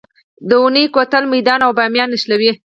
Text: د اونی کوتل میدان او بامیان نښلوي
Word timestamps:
د 0.49 0.51
اونی 0.61 0.83
کوتل 0.95 1.23
میدان 1.33 1.59
او 1.65 1.71
بامیان 1.77 2.09
نښلوي 2.13 2.51